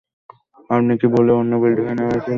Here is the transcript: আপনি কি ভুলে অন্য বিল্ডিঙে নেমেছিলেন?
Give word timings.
আপনি 0.69 0.93
কি 0.97 1.07
ভুলে 1.07 1.31
অন্য 1.33 1.53
বিল্ডিঙে 1.61 1.93
নেমেছিলেন? 1.93 2.29